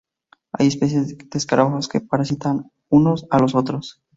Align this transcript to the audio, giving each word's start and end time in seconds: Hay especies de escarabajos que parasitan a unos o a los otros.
Hay 0.53 0.65
especies 0.65 1.15
de 1.15 1.27
escarabajos 1.37 1.87
que 1.87 2.01
parasitan 2.01 2.61
a 2.61 2.71
unos 2.89 3.21
o 3.21 3.27
a 3.29 3.37
los 3.37 3.53
otros. 3.53 4.01